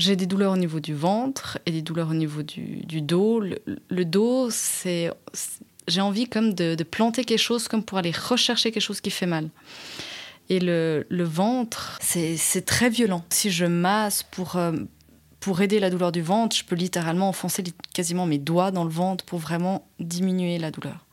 [0.00, 3.38] J'ai des douleurs au niveau du ventre et des douleurs au niveau du, dos.
[3.40, 5.12] Le, dos, c'est.
[5.88, 9.26] J'ai envie comme de, planter quelque chose, comme pour aller rechercher quelque chose qui fait
[9.26, 9.50] mal.
[10.48, 13.22] Et le, ventre, c'est très violent.
[13.28, 14.72] Si je masse pour, euh,
[15.38, 17.62] pour aider la douleur du ventre, je peux littéralement enfoncer
[17.92, 21.04] quasiment mes doigts dans le ventre pour vraiment diminuer la douleur.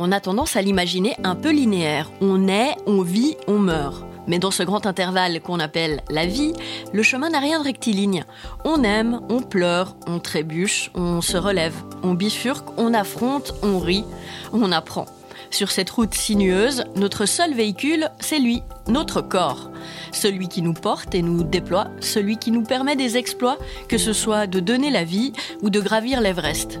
[0.00, 2.10] On a tendance à l'imaginer un peu linéaire.
[2.22, 4.02] On est, on vit, on meurt.
[4.26, 6.54] Mais dans ce grand intervalle qu'on appelle la vie,
[6.92, 8.24] le chemin n'a rien de rectiligne.
[8.64, 14.04] On aime, on pleure, on trébuche, on se relève, on bifurque, on affronte, on rit,
[14.52, 15.06] on apprend.
[15.50, 19.70] Sur cette route sinueuse, notre seul véhicule, c'est lui, notre corps.
[20.12, 23.58] Celui qui nous porte et nous déploie, celui qui nous permet des exploits,
[23.88, 26.80] que ce soit de donner la vie ou de gravir l'Everest.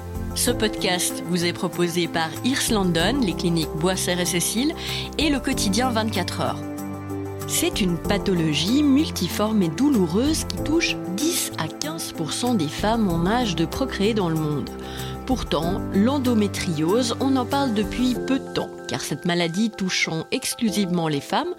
[0.35, 4.73] Ce podcast vous est proposé par Irs London, les cliniques Boisser et Cécile
[5.17, 6.59] et le quotidien 24 heures.
[7.47, 13.55] C'est une pathologie multiforme et douloureuse qui touche 10 à 15% des femmes en âge
[13.55, 14.69] de procréer dans le monde.
[15.25, 21.21] Pourtant, l'endométriose, on en parle depuis peu de temps, car cette maladie touchant exclusivement les
[21.21, 21.53] femmes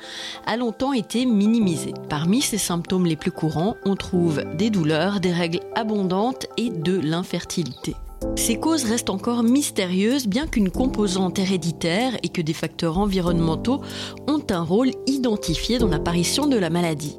[0.46, 1.94] a longtemps été minimisée.
[2.08, 6.98] Parmi ses symptômes les plus courants, on trouve des douleurs, des règles abondantes et de
[6.98, 7.94] l'infertilité.
[8.36, 13.80] Ces causes restent encore mystérieuses bien qu'une composante héréditaire et que des facteurs environnementaux
[14.26, 17.18] ont un rôle identifié dans l'apparition de la maladie.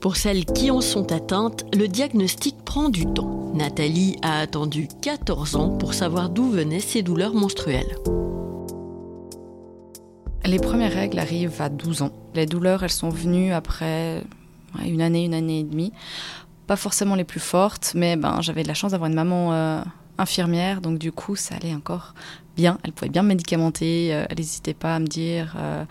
[0.00, 3.50] Pour celles qui en sont atteintes, le diagnostic prend du temps.
[3.54, 7.96] Nathalie a attendu 14 ans pour savoir d'où venaient ces douleurs menstruelles.
[10.44, 12.12] Les premières règles arrivent à 12 ans.
[12.34, 14.22] Les douleurs, elles sont venues après
[14.84, 15.92] une année, une année et demie.
[16.66, 19.82] Pas forcément les plus fortes, mais ben, j'avais de la chance d'avoir une maman euh,
[20.18, 22.14] infirmière, donc du coup, ça allait encore
[22.56, 22.78] bien.
[22.82, 24.12] Elle pouvait bien me médicamenter.
[24.12, 25.84] Euh, elle n'hésitait pas à me dire euh,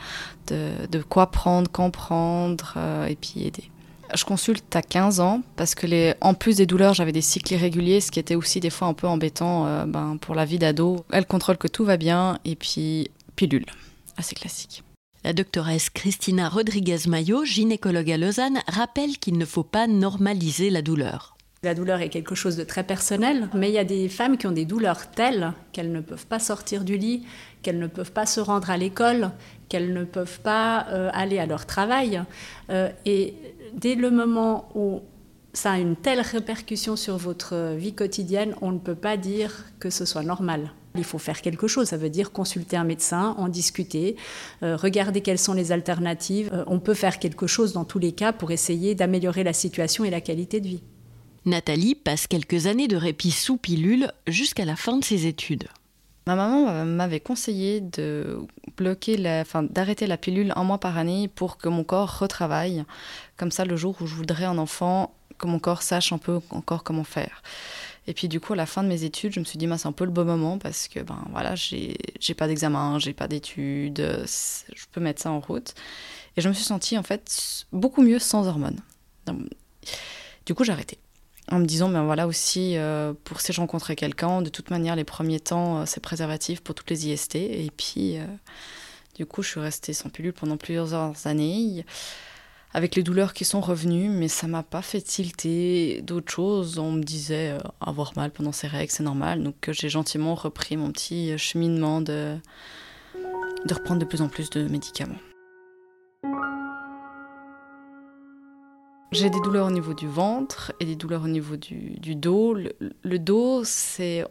[0.87, 3.63] de, quoi prendre, quand prendre, euh, et puis aider.
[4.13, 7.99] Je consulte à 15 ans parce que, en plus des douleurs, j'avais des cycles irréguliers,
[7.99, 11.05] ce qui était aussi des fois un peu embêtant ben, pour la vie d'ado.
[11.11, 13.65] Elle contrôle que tout va bien, et puis pilule,
[14.15, 14.83] assez classique.
[15.25, 21.36] La doctoresse Christina Rodriguez-Maillot, gynécologue à Lausanne, rappelle qu'il ne faut pas normaliser la douleur.
[21.63, 24.45] La douleur est quelque chose de très personnel, mais il y a des femmes qui
[24.45, 27.25] ont des douleurs telles qu'elles ne peuvent pas sortir du lit,
[27.63, 29.31] qu'elles ne peuvent pas se rendre à l'école,
[29.67, 32.21] qu'elles ne peuvent pas euh, aller à leur travail.
[32.69, 33.33] Euh, et
[33.73, 35.01] dès le moment où
[35.53, 39.89] ça a une telle répercussion sur votre vie quotidienne, on ne peut pas dire que
[39.89, 40.73] ce soit normal.
[40.93, 44.15] Il faut faire quelque chose, ça veut dire consulter un médecin, en discuter,
[44.61, 46.51] euh, regarder quelles sont les alternatives.
[46.67, 50.11] on peut faire quelque chose dans tous les cas pour essayer d'améliorer la situation et
[50.11, 50.83] la qualité de vie.
[51.47, 55.69] Nathalie passe quelques années de répit sous pilule jusqu'à la fin de ses études.
[56.25, 62.19] Ma maman m'avait conseillé d'arrêter la pilule un mois par année pour que mon corps
[62.19, 62.83] retravaille.
[63.37, 66.41] Comme ça, le jour où je voudrais un enfant, que mon corps sache un peu
[66.49, 67.41] encore comment faire.
[68.07, 69.87] Et puis du coup, à la fin de mes études, je me suis dit, c'est
[69.87, 71.95] un peu le bon moment parce que ben voilà, j'ai
[72.35, 75.75] pas d'examen, j'ai pas d'études, je peux mettre ça en route.
[76.35, 78.81] Et je me suis sentie en fait beaucoup mieux sans hormones.
[80.45, 80.97] Du coup, j'ai arrêté
[81.51, 84.95] en me disant, ben voilà aussi, euh, pour si je rencontrais quelqu'un, de toute manière,
[84.95, 87.35] les premiers temps, euh, c'est préservatif pour toutes les IST.
[87.35, 88.25] Et puis, euh,
[89.15, 91.85] du coup, je suis restée sans pilule pendant plusieurs années,
[92.73, 96.79] avec les douleurs qui sont revenues, mais ça m'a pas fait tilter d'autres choses.
[96.79, 99.41] On me disait avoir mal pendant ces règles, c'est normal.
[99.41, 102.35] Donc, j'ai gentiment repris mon petit cheminement de,
[103.65, 105.15] de reprendre de plus en plus de médicaments.
[109.11, 112.53] J'ai des douleurs au niveau du ventre et des douleurs au niveau du, dos.
[112.53, 114.25] Le, dos, c'est.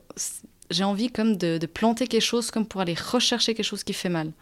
[0.71, 4.11] J'ai envie comme de, planter quelque chose, comme pour aller rechercher quelque chose qui fait
[4.11, 4.33] mal.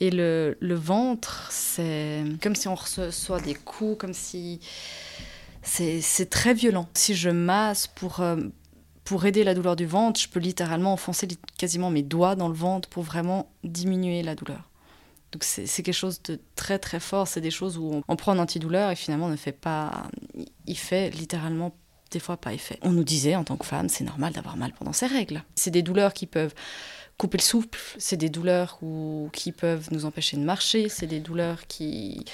[0.00, 4.60] Et le, ventre, c'est comme si on reçoit des coups, comme si.
[5.62, 6.88] C'est très violent.
[6.94, 8.36] Si je masse pour, euh,
[9.04, 11.26] pour aider la douleur du ventre, je peux littéralement enfoncer
[11.58, 14.68] quasiment mes doigts dans le ventre pour vraiment diminuer la douleur.
[15.34, 17.26] Donc c'est quelque chose de très très fort.
[17.26, 20.04] C'est des choses où on, prend un antidouleur et finalement ne fait pas.
[20.68, 21.76] Il fait littéralement
[22.12, 22.78] des fois pas effet.
[22.82, 25.42] On nous disait en tant que femme, c'est normal d'avoir mal pendant ces règles.
[25.56, 26.54] C'est des douleurs qui peuvent
[27.18, 28.78] couper le souffle, c'est des douleurs
[29.32, 32.24] qui peuvent nous empêcher de marcher, c'est des douleurs qui,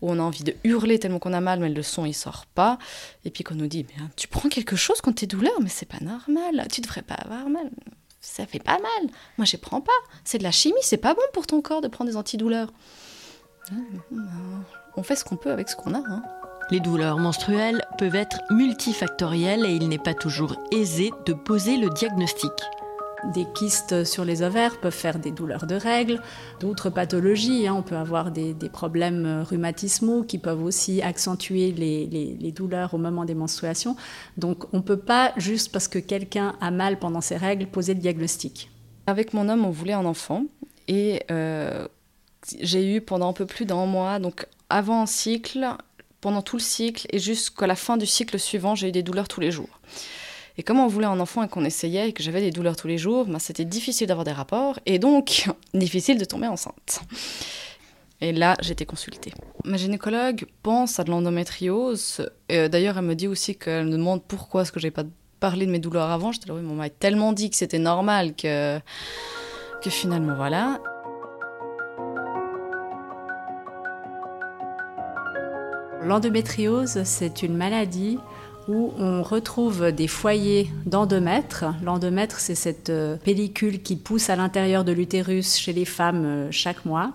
[0.00, 2.46] où on a envie de hurler tellement qu'on a mal, mais le son il sort
[2.46, 2.78] pas.
[3.24, 5.86] Et puis qu'on nous dit, mais, tu prends quelque chose contre tes douleurs, mais c'est
[5.86, 7.70] pas normal, tu devrais pas avoir mal.
[8.28, 9.10] Ça fait pas mal.
[9.38, 9.92] Moi, je prends pas.
[10.24, 12.72] C'est de la chimie, c'est pas bon pour ton corps de prendre des antidouleurs.
[14.96, 15.98] On fait ce qu'on peut avec ce qu'on a.
[15.98, 16.22] Hein.
[16.70, 21.88] Les douleurs menstruelles peuvent être multifactorielles et il n'est pas toujours aisé de poser le
[21.88, 22.52] diagnostic.
[23.24, 26.20] Des kystes sur les ovaires peuvent faire des douleurs de règles,
[26.60, 27.66] d'autres pathologies.
[27.66, 27.74] Hein.
[27.74, 33.34] On peut avoir des, problèmes rhumatismaux qui peuvent aussi accentuer les, douleurs au moment des
[33.34, 33.96] menstruations.
[34.36, 37.94] Donc on ne peut pas, juste parce que quelqu'un a mal pendant ses règles, poser
[37.94, 38.70] le diagnostic.
[39.06, 40.44] Avec mon homme, on voulait un enfant.
[40.88, 41.88] Et euh,
[42.60, 45.66] j'ai eu pendant un peu plus d'un mois, donc avant un cycle,
[46.20, 49.28] pendant tout le cycle et jusqu'à la fin du cycle suivant, j'ai eu des douleurs
[49.28, 49.80] tous les jours.
[50.58, 52.88] Et comme on voulait un enfant et qu'on essayait et que j'avais des douleurs tous
[52.88, 57.02] les jours, ben c'était difficile d'avoir des rapports et donc difficile de tomber enceinte.
[58.22, 59.32] Et là, été consultée.
[59.64, 62.30] Ma gynécologue pense à de l'endométriose.
[62.50, 65.04] Euh, d'ailleurs, elle me dit aussi qu'elle me demande pourquoi est-ce que j'ai pas
[65.38, 66.32] parlé de mes douleurs avant.
[66.32, 68.78] J'étais là, oui, on m'a tellement dit que c'était normal que,
[69.82, 70.80] que finalement, voilà.
[76.02, 78.18] L'endométriose, c'est une maladie
[78.68, 81.64] où on retrouve des foyers d'endomètre.
[81.82, 86.48] L'endomètre, c'est cette euh, pellicule qui pousse à l'intérieur de l'utérus chez les femmes euh,
[86.50, 87.12] chaque mois.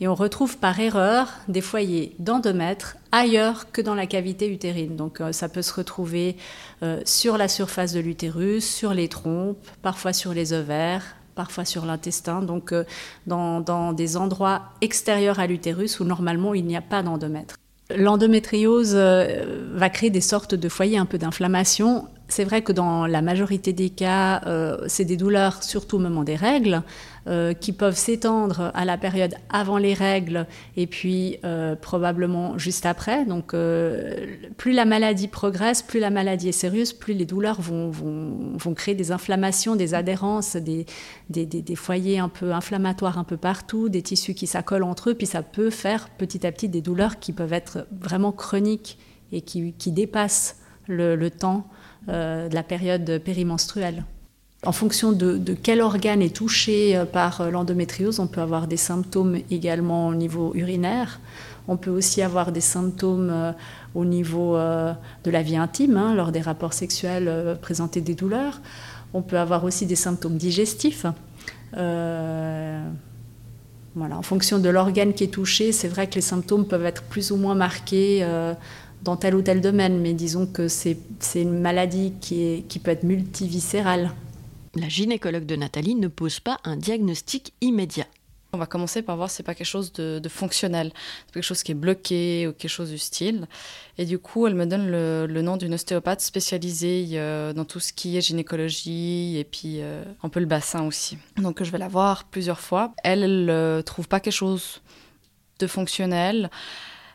[0.00, 4.96] Et on retrouve par erreur des foyers d'endomètre ailleurs que dans la cavité utérine.
[4.96, 6.36] Donc euh, ça peut se retrouver
[7.04, 12.42] sur la surface de l'utérus, sur les trompes, parfois sur les ovaires, parfois sur l'intestin,
[12.42, 12.74] donc
[13.28, 17.54] dans, dans, des endroits extérieurs à l'utérus où normalement il n'y a pas d'endomètre.
[17.90, 22.08] L'endométriose euh, va créer des sortes de foyers un peu d'inflammation.
[22.28, 26.22] C'est vrai que dans la majorité des cas, euh, c'est des douleurs surtout au moment
[26.22, 26.82] des règles,
[27.28, 30.46] euh, qui peuvent s'étendre à la période avant les règles
[30.76, 33.24] et puis euh, probablement juste après.
[33.24, 33.54] Donc
[34.56, 37.92] plus la maladie progresse, plus la maladie est sérieuse, plus les douleurs vont,
[38.74, 40.86] créer des inflammations, des adhérences, des,
[41.76, 45.42] foyers un peu inflammatoires un peu partout, des tissus qui s'accolent entre eux, puis ça
[45.42, 48.98] peut faire petit à petit des douleurs qui peuvent être vraiment chroniques
[49.32, 51.66] et qui, dépassent le, temps
[52.08, 54.04] euh, de la période périmenstruelle.
[54.64, 58.76] En fonction de, quel organe est touché euh, par euh, l'endométriose, on peut avoir des
[58.76, 61.18] symptômes également au niveau urinaire.
[61.66, 63.54] On peut aussi avoir des symptômes
[63.94, 68.60] au niveau de la vie intime, hein, lors des rapports sexuels, présenter des douleurs.
[69.14, 71.06] On peut avoir aussi des symptômes digestifs.
[71.76, 72.92] en
[74.22, 77.36] fonction de l'organe qui est touché, c'est vrai que les symptômes peuvent être plus ou
[77.36, 78.26] moins marqués
[79.04, 80.98] dans tel ou tel domaine, mais disons que c'est
[81.36, 84.10] une maladie qui peut être multiviscérale.
[84.74, 88.06] La gynécologue de Nathalie ne pose pas un diagnostic immédiat.
[88.54, 90.92] On va commencer par voir si c'est pas quelque chose de, fonctionnel,
[91.32, 93.46] quelque chose qui est bloqué ou quelque chose du style.
[93.96, 97.94] Et du coup, elle me donne le, nom d'une ostéopathe spécialisée euh, dans tout ce
[97.94, 101.16] qui est gynécologie et puis euh, un peu le bassin aussi.
[101.38, 102.92] Donc je vais la voir plusieurs fois.
[103.04, 104.82] Elle, ne trouve pas quelque chose
[105.58, 106.50] de fonctionnel.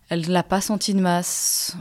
[0.09, 1.75] Elle n'a pas senti de masse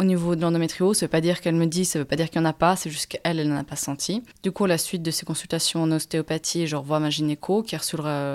[0.00, 0.96] au niveau de l'endométriose.
[0.96, 2.46] Ça ne veut pas dire qu'elle me dit, ça ne veut pas dire qu'il n'y
[2.46, 4.24] en a pas, c'est juste qu'elle, elle n'en a pas senti.
[4.42, 7.80] Du coup, la suite de ces consultations en ostéopathie, je revois ma gynéco qui a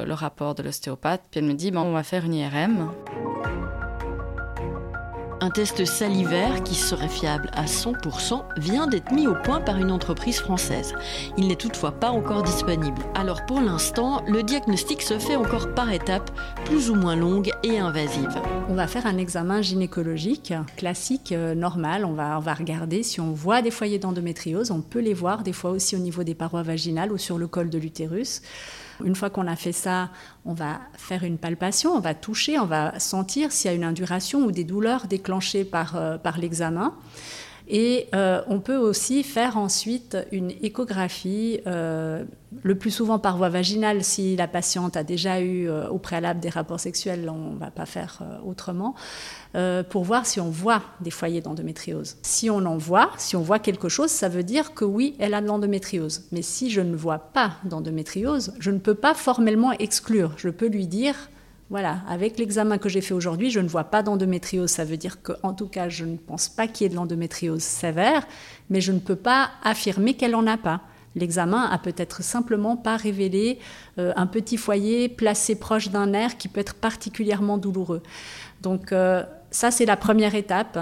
[0.06, 2.92] le, rapport de l'ostéopathe, puis elle me dit, bon, on va faire une IRM.
[5.42, 9.92] Un test salivaire qui serait fiable à 100% vient d'être mis au point par une
[9.92, 10.94] entreprise française.
[11.38, 13.02] Il n'est toutefois pas encore disponible.
[13.16, 16.32] Alors pour l'instant, le diagnostic se fait encore par étapes,
[16.64, 18.42] plus ou moins longues et invasives.
[18.70, 22.06] On va faire un examen gynécologique classique, euh, normal.
[22.06, 24.72] On va, on va regarder si on voit des foyers d'endométriose.
[24.72, 27.48] On peut les voir des fois aussi au niveau des parois vaginales ou sur le
[27.48, 28.42] col de l'utérus.
[29.04, 30.10] Une fois qu'on a fait ça,
[30.46, 33.84] on va faire une palpation, on va toucher, on va sentir s'il y a une
[33.84, 36.94] induration ou des douleurs déclenchées par, euh, par l'examen.
[37.68, 42.24] Et euh, on peut aussi faire ensuite une échographie, euh,
[42.62, 46.40] le plus souvent par voie vaginale si la patiente a déjà eu euh, au préalable
[46.40, 48.94] des rapports sexuels, on ne va pas faire autrement,
[49.90, 52.18] pour voir si on voit des foyers d'endométriose.
[52.22, 55.34] Si on en voit, si on voit quelque chose, ça veut dire que oui, elle
[55.34, 56.26] a de l'endométriose.
[56.34, 60.34] Mais si je ne vois pas d'endométriose, je ne peux pas formellement exclure.
[60.36, 61.16] Je peux lui dire
[61.70, 64.70] voilà, avec l'examen que j'ai fait aujourd'hui, je ne vois pas d'endométriose.
[64.70, 67.64] Ça veut dire qu'en tout cas, je ne pense pas qu'il y ait de l'endométriose
[67.64, 68.28] sévère,
[68.70, 70.82] mais je ne peux pas affirmer qu'elle n'en a pas.
[71.16, 73.60] L'examen a peut-être simplement pas révélé
[73.98, 78.04] euh, un petit foyer placé proche d'un nerf qui peut être particulièrement douloureux.
[78.62, 80.78] Donc euh, ça, c'est la première étape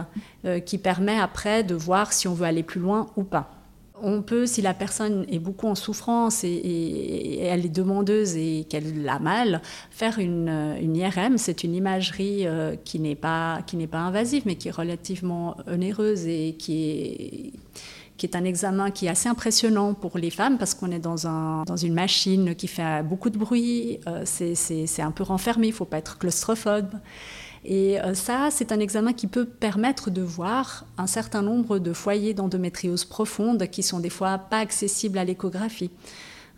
[0.46, 3.63] euh, qui permet après de voir si on veut aller plus loin ou pas.
[4.02, 9.08] On peut, si la personne est beaucoup en souffrance et, elle est demandeuse et qu'elle
[9.08, 11.38] a mal, faire une, une IRM.
[11.38, 16.26] C'est une imagerie euh, qui n'est pas, qui pas invasive, mais qui est relativement onéreuse
[16.26, 17.54] et qui est
[18.18, 21.28] qui est un examen qui est assez impressionnant pour les femmes parce qu'on est dans,
[21.28, 25.72] un, dans une machine qui fait beaucoup de bruit, euh, c'est un peu renfermé, il
[25.72, 26.94] ne faut pas être claustrophobe.
[27.66, 31.94] Et euh, ça, c'est un examen qui peut permettre de voir un certain nombre de
[31.94, 35.92] foyers d'endométriose profonde qui sont des fois pas accessibles à l'échographie.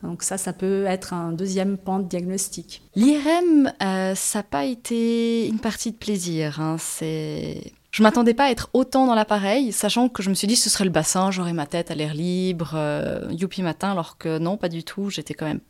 [0.04, 2.82] Donc ça, ça peut être un deuxième pan de diagnostic.
[2.96, 6.60] L'IRM, euh, ça n'a pas été une partie de plaisir.
[6.60, 6.78] Hein.
[6.80, 7.74] C'est...
[7.92, 10.70] Je m'attendais pas à être autant dans l'appareil, sachant que je me suis dit ce
[10.70, 14.58] serait le bassin, j'aurais ma tête à l'air libre, euh, youpi matin, alors que non,
[14.58, 15.10] pas du tout.
[15.10, 15.62] J'étais quand même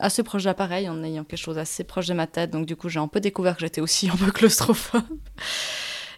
[0.00, 2.50] assez proche d'appareil en ayant quelque chose assez proche de ma tête.
[2.50, 5.04] Donc du coup, j'ai un peu découvert que j'étais aussi un peu claustrophobe.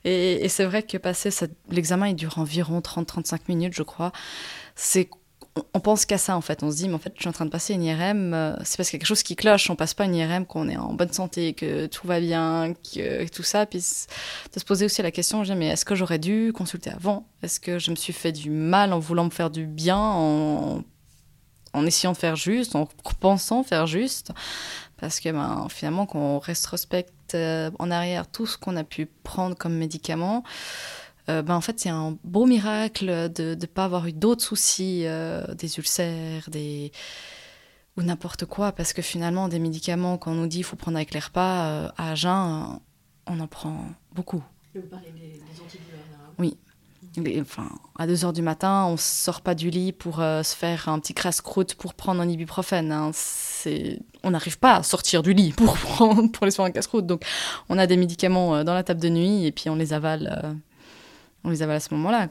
[0.05, 1.31] Et, c'est vrai que passer
[1.71, 4.12] l'examen, il dure environ 30-35 minutes, je crois.
[4.75, 5.09] C'est
[5.75, 6.62] on pense qu'à ça en fait.
[6.62, 8.57] On se dit, mais en fait, je suis en train de passer une IRM, euh,
[8.65, 9.69] c'est parce qu'il y a quelque chose qui cloche.
[9.69, 13.29] On passe pas une IRM qu'on est en bonne santé, que tout va bien, que
[13.29, 13.67] tout ça.
[13.67, 13.81] Puis
[14.55, 17.27] de se poser aussi la question, mais est-ce que j'aurais dû consulter avant?
[17.43, 20.85] Est-ce que je me suis fait du mal en voulant me faire du bien, en
[21.73, 22.88] en essayant de faire juste, en
[23.21, 24.33] pensant faire juste.
[24.99, 29.07] Parce que ben, finalement, quand on rétrospecte euh, en arrière tout ce qu'on a pu
[29.07, 30.45] prendre comme médicament,
[31.29, 35.02] euh, ben, en fait, c'est un beau miracle de ne pas avoir eu d'autres soucis,
[35.07, 36.93] euh, des ulcères, des
[37.99, 41.12] ou n'importe quoi, parce que finalement, des médicaments qu'on nous dit qu'il faut prendre avec
[41.12, 42.81] les repas, à jeun,
[43.26, 44.43] on en prend beaucoup.
[44.75, 45.41] Vous parlez des, des
[46.38, 46.57] Oui
[47.40, 50.88] enfin, à 2 heures du matin, on sort pas du lit pour euh, se faire
[50.88, 52.92] un petit crasse-croûte pour prendre un ibuprofène.
[52.92, 53.11] Hein.
[54.23, 57.07] On n'arrive pas à sortir du lit pour, prendre, pour se faire un casse-croûte.
[57.07, 57.25] Donc,
[57.69, 60.40] on a des médicaments euh, dans la table de nuit et puis on les avale,
[60.45, 60.54] euh,
[61.45, 62.28] on les avale à ce moment-là.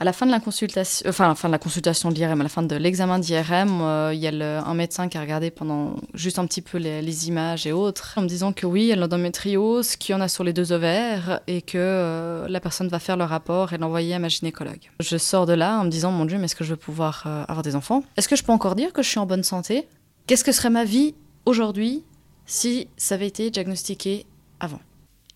[0.00, 2.48] À la fin de la consultation, enfin, à la fin de consultation l'IRM, à la
[2.48, 6.38] fin de l'examen d'IRM, euh, il y a un médecin qui a regardé pendant juste
[6.38, 8.96] un petit peu les, images et autres, en me disant que oui, il y a
[8.96, 12.98] l'endométriose, qu'il y en a sur les deux ovaires et que euh, la personne va
[12.98, 14.90] faire le rapport et l'envoyer à ma gynécologue.
[15.00, 17.24] Je sors de là en me disant, mon Dieu, mais est-ce que je vais pouvoir
[17.26, 18.02] euh, avoir des enfants?
[18.16, 19.86] Est-ce que je peux encore dire que je suis en bonne santé?
[20.26, 21.14] Qu'est-ce que serait ma vie
[21.44, 22.04] aujourd'hui
[22.46, 24.24] si ça avait été diagnostiqué
[24.60, 24.80] avant?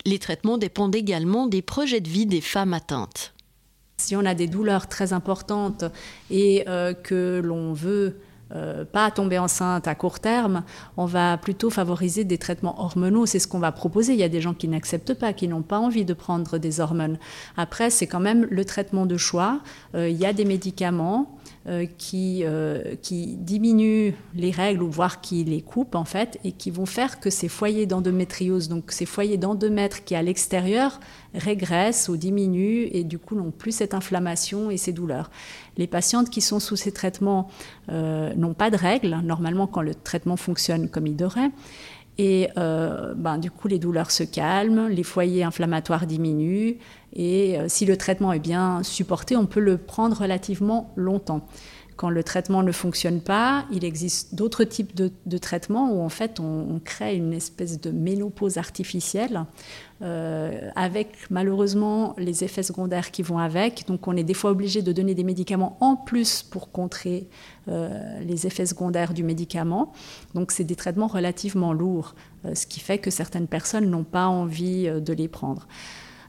[0.07, 3.34] Les traitements dépendent également des projets de vie des femmes atteintes.
[3.97, 5.85] Si on a des douleurs très importantes
[6.31, 8.17] et euh, que l'on veut
[8.55, 10.65] euh, pas tomber enceinte à court terme,
[10.97, 13.25] on va plutôt favoriser des traitements hormonaux.
[13.25, 14.13] C'est ce qu'on va proposer.
[14.13, 16.81] Il y a des gens qui n'acceptent pas, qui n'ont pas envie de prendre des
[16.81, 17.19] hormones.
[17.57, 19.61] Après, c'est quand même le traitement de choix.
[19.95, 21.39] Euh, il y a des médicaments
[21.97, 26.71] qui, euh, qui diminuent les règles ou voire qui les coupent en fait et qui
[26.71, 31.01] vont faire que ces foyers d'endométriose, donc ces foyers d'endomètre qui à l'extérieur
[31.35, 35.31] régressent ou diminuent et du coup n'ont plus cette inflammation et ces douleurs.
[35.79, 37.49] Les patientes qui sont sous ces traitements
[37.91, 41.51] euh, n'ont pas de règles, normalement quand le traitement fonctionne comme il devrait.
[42.19, 46.77] Et euh, ben, du coup, les douleurs se calment, les foyers inflammatoires diminuent,
[47.13, 51.47] et euh, si le traitement est bien supporté, on peut le prendre relativement longtemps.
[51.97, 56.41] Quand le traitement ne fonctionne pas, il existe d'autres types de, traitements où en fait
[56.41, 59.45] on, crée une espèce de ménopause artificielle
[60.03, 63.87] euh, avec malheureusement les effets secondaires qui vont avec.
[63.87, 67.29] Donc on est des fois obligé de donner des médicaments en plus pour contrer
[67.69, 69.93] euh, les effets secondaires du médicament.
[70.35, 74.27] Donc c'est des traitements relativement lourds, euh, ce qui fait que certaines personnes n'ont pas
[74.27, 75.69] envie de les prendre.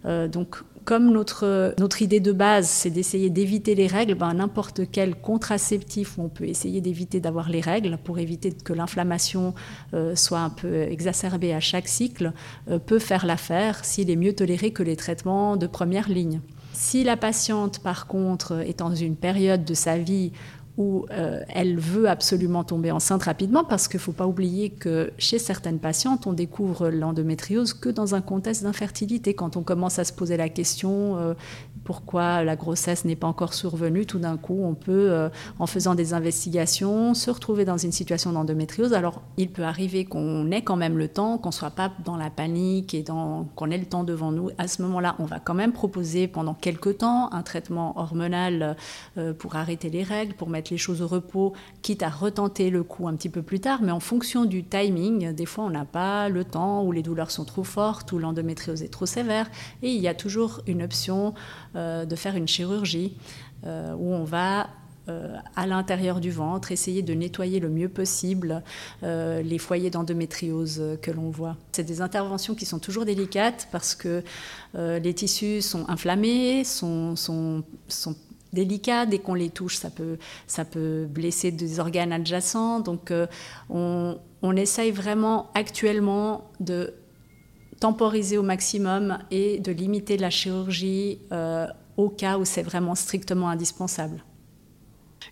[0.05, 5.15] donc comme notre, notre idée de base, c'est d'essayer d'éviter les règles, ben, n'importe quel
[5.15, 9.55] contraceptif où on peut essayer d'éviter d'avoir les règles pour éviter que l'inflammation
[9.95, 12.33] euh, soit un peu exacerbée à chaque cycle,
[12.69, 16.39] euh, peut faire l'affaire s'il est mieux toléré que les traitements de première ligne.
[16.71, 20.33] Si la patiente, par contre, est dans une période de sa vie
[20.77, 25.11] où euh, elle veut absolument tomber enceinte rapidement, parce qu'il ne faut pas oublier que
[25.17, 29.33] chez certaines patientes, on découvre l'endométriose que dans un contexte d'infertilité.
[29.33, 31.33] Quand on commence à se poser la question euh,
[31.85, 35.29] pourquoi la grossesse n'est pas encore survenue, tout d'un coup, on peut, euh,
[35.59, 38.93] en faisant des investigations, se retrouver dans une situation d'endométriose.
[38.93, 42.17] Alors, il peut arriver qu'on ait quand même le temps, qu'on ne soit pas dans
[42.17, 44.49] la panique et qu'on ait le temps devant nous.
[44.57, 48.75] À ce moment-là, on va quand même proposer pendant quelques temps un traitement hormonal
[49.37, 53.07] pour arrêter les règles, pour mettre les choses au repos, quitte à retenter le coup
[53.07, 56.29] un petit peu plus tard, mais en fonction du timing, des fois on n'a pas
[56.29, 59.49] le temps, ou les douleurs sont trop fortes, ou l'endométriose est trop sévère,
[59.81, 61.33] et il y a toujours une option
[61.75, 63.17] euh, de faire une chirurgie
[63.65, 64.69] euh, où on va
[65.07, 68.63] euh, à l'intérieur du ventre, essayer de nettoyer le mieux possible
[69.03, 71.57] les foyers d'endométriose que l'on voit.
[71.73, 74.23] C'est des interventions qui sont toujours délicates parce que
[74.73, 78.15] les tissus sont inflammés, sont, sont, sont
[78.53, 79.05] délicats.
[79.05, 82.79] Dès qu'on les touche, ça peut, ça peut blesser des organes adjacents.
[82.79, 83.11] Donc
[83.69, 86.93] on, on essaye vraiment actuellement de
[87.79, 91.19] temporiser au maximum et de limiter la chirurgie
[91.97, 94.23] au cas où c'est vraiment strictement indispensable.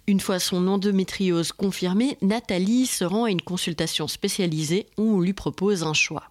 [0.08, 5.34] Une fois son endométriose confirmée, Nathalie se rend à une consultation spécialisée où on lui
[5.34, 6.24] propose un choix.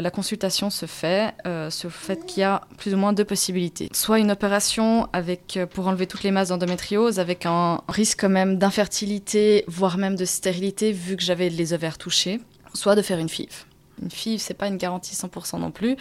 [0.00, 3.24] La consultation se fait euh, sur le fait qu'il y a plus ou moins deux
[3.24, 3.88] possibilités.
[3.92, 8.28] Soit une opération avec, euh, pour enlever toutes les masses d'endométriose avec un risque quand
[8.28, 12.40] même d'infertilité, voire même de stérilité vu que j'avais les ovaires touchés,
[12.74, 13.66] soit de faire une FIV.
[14.00, 15.96] Une FIV, c'est pas une garantie 100% non plus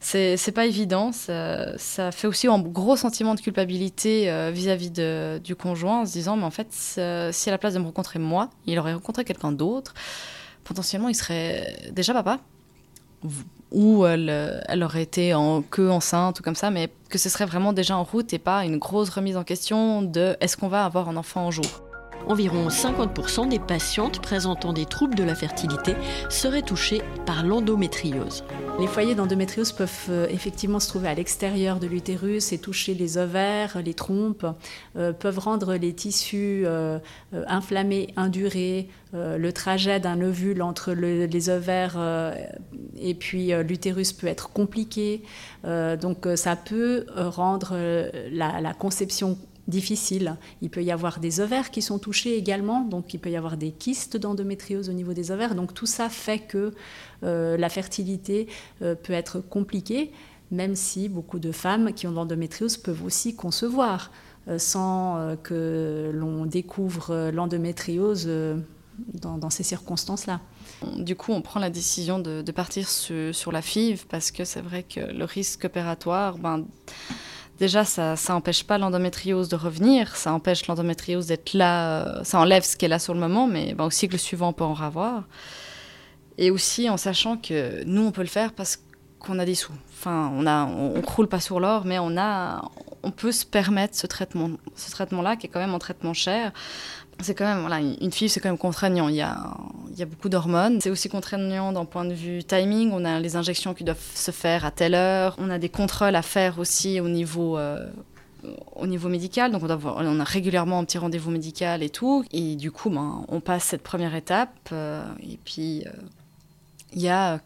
[0.00, 1.12] c'est pas évident.
[1.12, 6.36] Ça, fait aussi un gros sentiment de culpabilité euh, vis-à-vis du conjoint en se disant,
[6.36, 9.50] mais en fait, si à la place de me rencontrer moi, il aurait rencontré quelqu'un
[9.50, 9.94] d'autre,
[10.62, 12.38] potentiellement il serait déjà papa.
[13.72, 17.46] Ou elle, elle, aurait été en queue enceinte ou comme ça, mais que ce serait
[17.46, 20.84] vraiment déjà en route et pas une grosse remise en question de est-ce qu'on va
[20.84, 21.82] avoir un enfant un jour.
[22.28, 25.94] Environ 50% des patientes présentant des troubles de la fertilité
[26.30, 28.44] seraient touchées par l'endométriose.
[28.80, 33.18] Les foyers d'endométriose peuvent euh, effectivement se trouver à l'extérieur de l'utérus et toucher les
[33.18, 34.46] ovaires, les trompes,
[34.96, 36.98] euh, peuvent rendre les tissus euh,
[37.46, 38.88] inflammés, indurés.
[39.12, 41.96] le trajet d'un ovule entre les ovaires
[42.98, 45.22] et puis l'utérus peut être compliqué.
[45.64, 47.76] donc ça peut rendre
[48.32, 50.36] la, la conception difficile.
[50.62, 53.56] Il peut y avoir des ovaires qui sont touchés également, donc il peut y avoir
[53.56, 55.54] des kystes d'endométriose au niveau des ovaires.
[55.54, 56.72] Donc tout ça fait que
[57.22, 58.48] euh, la fertilité
[58.82, 60.12] euh, peut être compliquée,
[60.50, 64.10] même si beaucoup de femmes qui ont l'endométriose peuvent aussi concevoir
[64.48, 68.28] euh, sans que l'on découvre l'endométriose
[69.14, 70.40] dans, ces circonstances-là.
[70.98, 74.82] Du coup, on prend la décision de, partir sur, la FIV parce que c'est vrai
[74.82, 76.66] que le risque opératoire, ben,
[77.58, 82.62] déjà, ça n'empêche pas l'endométriose de revenir, ça empêche l'endométriose d'être là, euh, ça enlève
[82.62, 85.24] ce qu'elle a sur le moment, mais ben, aussi que le suivant peut en revoir.
[86.36, 88.78] Et aussi en sachant que nous, on peut le faire parce
[89.24, 89.72] qu'on a des sous.
[89.90, 92.70] Enfin, on a, on, croule pas sur l'or, mais on a,
[93.02, 96.52] on peut se permettre ce traitement, ce traitement-là qui est quand même un traitement cher.
[97.20, 99.08] C'est quand même, voilà, une fille, c'est quand même contraignant.
[99.08, 99.56] Il y a,
[99.90, 100.80] il y a beaucoup d'hormones.
[100.80, 102.90] C'est aussi contraignant d'un point de vue timing.
[102.92, 105.36] On a les injections qui doivent se faire à telle heure.
[105.38, 107.88] On a des contrôles à faire aussi au niveau, euh,
[108.74, 109.52] au niveau médical.
[109.52, 112.24] Donc on, a régulièrement un petit rendez-vous médical et tout.
[112.32, 114.50] Et du coup, ben, on passe cette première étape.
[114.72, 115.90] Euh, et puis, euh,
[116.94, 117.38] il y a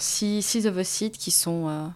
[0.00, 1.92] six, ovocytes qui sont,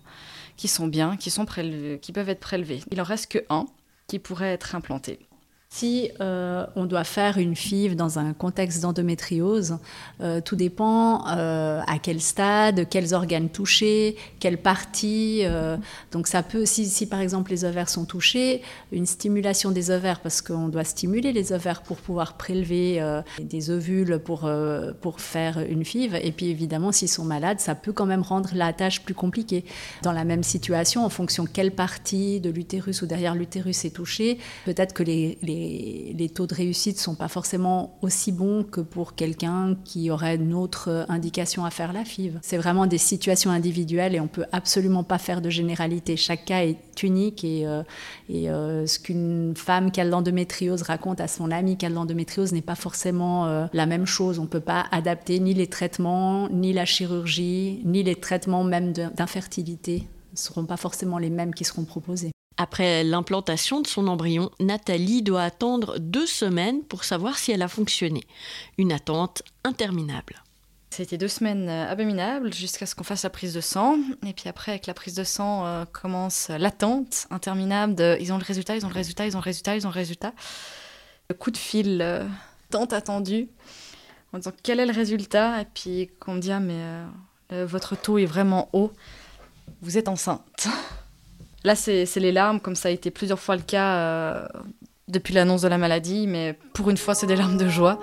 [0.56, 2.80] qui sont bien, qui, sont qui peuvent être prélevés.
[2.90, 3.66] Il en reste que un
[4.06, 5.18] qui pourrait être implanté.
[5.74, 9.78] Si euh, on doit faire une FIV dans un contexte d'endométriose,
[10.20, 15.42] euh, tout dépend euh, à quel stade, quels organes touchés, quelle partie.
[16.10, 18.60] donc ça peut, si, si, par exemple les ovaires sont touchés,
[18.92, 23.02] une stimulation des ovaires, parce qu'on doit stimuler les ovaires pour pouvoir prélever
[23.40, 24.50] des ovules pour,
[25.00, 26.16] pour faire une FIV.
[26.22, 29.64] Et puis évidemment, s'ils sont malades, ça peut quand même rendre la tâche plus compliquée.
[30.02, 34.38] Dans la même situation, en fonction quelle partie de l'utérus ou derrière l'utérus est touchée,
[34.66, 35.61] peut-être que les les,
[36.34, 40.54] taux de réussite ne sont pas forcément aussi bons que pour quelqu'un qui aurait une
[40.54, 42.38] autre indication à faire la FIV.
[42.42, 46.16] C'est vraiment des situations individuelles et on ne peut absolument pas faire de généralité.
[46.16, 47.82] Chaque cas est unique et, euh,
[48.30, 52.62] euh, ce qu'une femme qui a l'endométriose raconte à son amie qui a l'endométriose n'est
[52.62, 54.38] pas forcément euh, la même chose.
[54.38, 58.92] On ne peut pas adapter ni les traitements, ni la chirurgie, ni les traitements même
[58.92, 62.32] d'infertilité ne seront pas forcément les mêmes qui seront proposés.
[62.56, 67.68] Après l'implantation de son embryon, Nathalie doit attendre deux semaines pour savoir si elle a
[67.68, 68.22] fonctionné.
[68.78, 70.42] Une attente interminable.
[70.92, 73.96] C'était deux semaines euh, abominables jusqu'à ce qu'on fasse la prise de sang.
[74.26, 78.36] Et puis après, avec la prise de sang, euh, commence l'attente interminable de ils ont
[78.36, 80.34] le résultat, ils ont le résultat, ils ont le résultat, ils ont le résultat.
[81.30, 82.28] Le coup de fil euh,
[82.68, 83.48] tant attendu
[84.34, 85.62] en disant quel est le résultat?
[85.62, 88.92] Et puis qu'on me dit ah, mais votre taux est vraiment haut,
[89.80, 90.68] vous êtes enceinte.
[91.64, 94.46] Là, c'est les larmes, comme ça a été plusieurs fois le cas euh,
[95.08, 98.00] depuis l'annonce de la maladie, mais pour une fois, c'est des larmes de joie.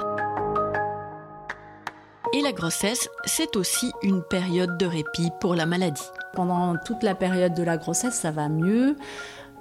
[2.33, 6.07] Et la grossesse, c'est aussi une période de répit pour la maladie.
[6.33, 8.95] Pendant toute la période de la grossesse, ça va mieux.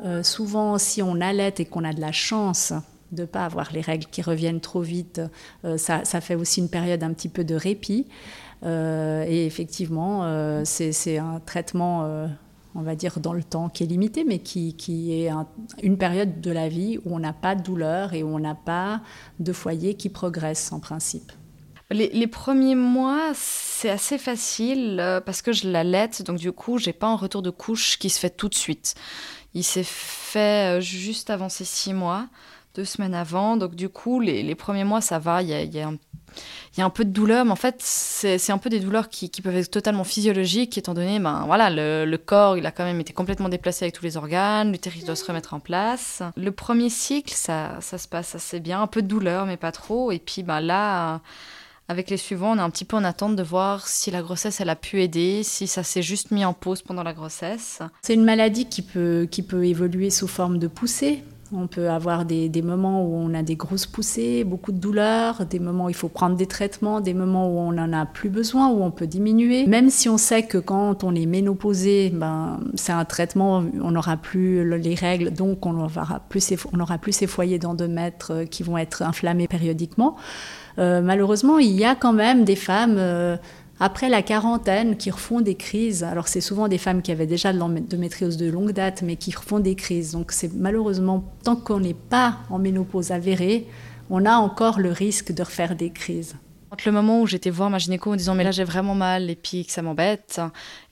[0.05, 2.73] Euh, souvent, si on allait et qu'on a de la chance
[3.11, 5.21] de ne pas avoir les règles qui reviennent trop vite,
[5.65, 8.07] euh, ça, ça, fait aussi une période un petit peu de répit.
[8.65, 12.29] et effectivement, c'est un traitement
[12.79, 14.73] on va dire, dans le temps, qui est limité, mais qui,
[15.13, 15.31] est
[15.83, 18.55] une période de la vie où on n'a pas de douleur et où on n'a
[18.55, 19.01] pas
[19.41, 21.33] de foyer qui progresse en principe.
[21.91, 26.93] les, premiers mois, c'est assez facile euh, parce que je l'allaite, donc du coup, j'ai
[26.93, 28.95] pas un retour de couche qui se fait tout de suite.
[29.55, 32.29] Il s'est fait euh, juste avant ces six mois,
[32.79, 35.81] deux semaines avant, donc du coup, les, premiers mois, ça va, il y a, y,
[35.81, 39.57] a un peu de douleur, mais en fait, c'est un peu des douleurs qui, peuvent
[39.57, 43.49] être totalement physiologiques, étant donné, ben voilà, le, corps, il a quand même été complètement
[43.49, 46.23] déplacé avec tous les organes, l'utérus doit se remettre en place.
[46.37, 50.13] Le premier cycle, ça, se passe assez bien, un peu de douleur, mais pas trop,
[50.13, 51.21] et puis ben là
[51.91, 54.61] avec les suivants, on est un petit peu en attente de voir si la grossesse,
[54.61, 57.81] elle a pu aider, si ça s'est juste mis en pause pendant la grossesse.
[58.03, 61.25] C'est une maladie qui peut évoluer sous forme de poussée.
[61.53, 65.47] On peut avoir des, des, moments où on a des grosses poussées, beaucoup de douleurs,
[65.47, 68.29] des moments où il faut prendre des traitements, des moments où on n'en a plus
[68.29, 69.67] besoin, où on peut diminuer.
[69.67, 74.19] Même si on sait que quand on est ménopausé, ben, c'est un traitement, on n'aura
[74.19, 78.63] plus les règles, donc on aura plus ces, on aura plus ces foyers d'endomètres qui
[78.63, 80.17] vont être inflammés périodiquement.
[80.79, 83.37] Euh, malheureusement, il y a quand même des femmes euh,
[83.81, 86.05] après la quarantaine qui refont des crises.
[86.05, 89.35] Alors c'est souvent des femmes qui avaient déjà de l'endométriose de longue date, mais qui
[89.35, 90.13] refont des crises.
[90.13, 93.67] Donc c'est malheureusement, tant qu'on n'est pas en ménopause avérée,
[94.11, 96.37] on a encore le risque de refaire des crises.
[96.71, 99.31] Entre le moment où j'étais voir ma gynéco en disant mais là j'ai vraiment mal
[99.31, 100.41] et puis que ça m'embête,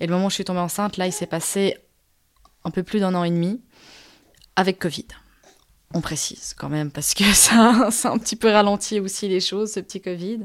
[0.00, 1.76] et le moment où je suis tombée enceinte, là il s'est passé
[2.64, 3.60] un peu plus d'un an et demi
[4.56, 5.06] avec Covid.
[5.94, 9.40] On précise quand même parce que ça, ça a un petit peu ralenti aussi les
[9.40, 10.40] choses, ce petit Covid.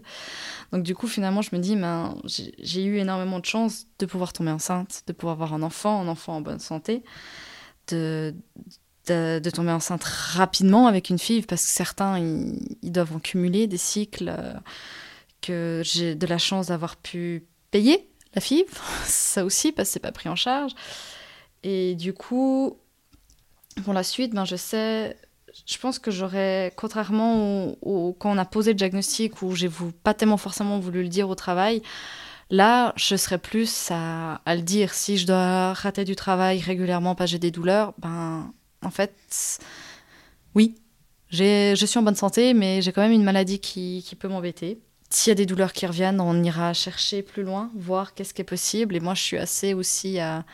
[0.71, 4.33] Donc du coup, finalement, je me dis, ben, j'ai eu énormément de chance de pouvoir
[4.33, 7.03] tomber enceinte, de pouvoir avoir un enfant, un enfant en bonne santé,
[7.89, 8.33] de,
[9.07, 13.77] de, tomber enceinte rapidement avec une fille, parce que certains, ils, doivent en cumuler des
[13.77, 14.53] cycles, euh,
[15.41, 18.65] que j'ai de la chance d'avoir pu payer la FIV,
[19.03, 20.71] ça aussi, parce que c'est pas pris en charge.
[21.63, 22.77] Et du coup,
[23.83, 25.17] pour la suite, ben, je sais
[25.65, 29.69] je pense que j'aurais, contrairement au, quand on a posé le diagnostic, où j'ai
[30.03, 31.81] pas tellement forcément voulu le dire au travail,
[32.49, 34.93] là, je serais plus à, le dire.
[34.93, 39.13] Si je dois rater du travail régulièrement parce que j'ai des douleurs, ben, en fait,
[40.55, 40.75] oui,
[41.29, 44.79] je suis en bonne santé, mais j'ai quand même une maladie qui, qui peut m'embêter.
[45.09, 48.41] S'il y a des douleurs qui reviennent, on ira chercher plus loin, voir qu'est-ce qui
[48.41, 48.95] est possible.
[48.95, 50.45] Et moi, je suis assez aussi à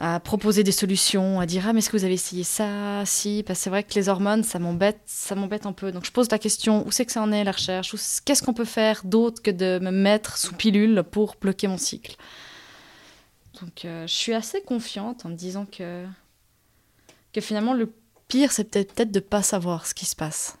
[0.00, 3.04] à proposer des solutions, à dire ah mais est-ce que vous avez essayé ça?
[3.04, 5.92] Si, parce que c'est vrai que les hormones ça m'embête, ça m'embête un peu.
[5.92, 7.94] Donc je pose la question où c'est que ça en est la recherche?
[8.24, 12.16] Qu'est-ce qu'on peut faire d'autre que de me mettre sous pilule pour bloquer mon cycle?
[13.60, 16.04] Donc euh, je suis assez confiante en me disant que
[17.32, 17.92] que finalement le
[18.28, 20.56] pire c'est peut-être peut-être de pas savoir ce qui se passe,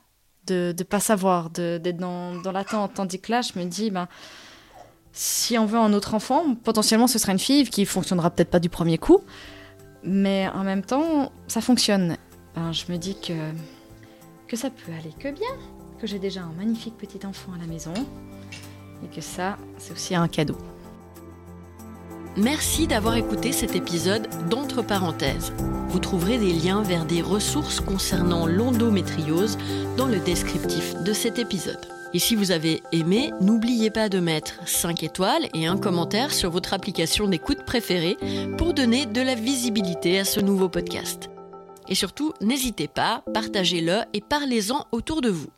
[0.46, 2.94] de ne pas savoir, d'être dans, dans l'attente.
[2.94, 4.08] Tandis que là je me dis ben
[5.16, 8.58] si on veut un autre enfant, potentiellement ce sera une fille qui fonctionnera peut-être pas
[8.58, 9.20] du premier coup,
[10.02, 12.16] mais en même temps, ça fonctionne.
[12.56, 13.32] Ben, je me dis que,
[14.48, 15.56] que ça peut aller que bien,
[16.00, 17.94] que j'ai déjà un magnifique petit enfant à la maison,
[19.04, 20.58] et que ça, c'est aussi un cadeau.
[22.36, 25.52] Merci d'avoir écouté cet épisode d'Entre parenthèses.
[25.90, 29.56] Vous trouverez des liens vers des ressources concernant l'endométriose
[29.96, 31.93] dans le descriptif de cet épisode.
[32.14, 36.48] Et si vous avez aimé, n'oubliez pas de mettre 5 étoiles et un commentaire sur
[36.48, 38.16] votre application d'écoute préférée
[38.56, 41.28] pour donner de la visibilité à ce nouveau podcast.
[41.88, 45.48] Et surtout, n'hésitez pas, partagez-le et parlez-en autour de vous.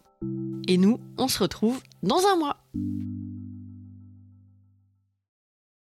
[0.66, 2.57] Et nous, on se retrouve dans un mois.